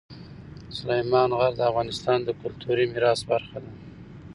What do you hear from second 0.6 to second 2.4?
سلیمان غر د افغانستان د